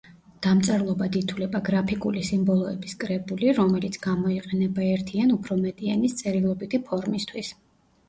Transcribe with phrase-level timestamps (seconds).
[0.43, 7.59] დამწერლობად ითვლება „გრაფიკული სიმბოლოების კრებული, რომელიც გამოიყენება ერთი ან უფრო მეტი ენის წერილობითი ფორმისთვის“.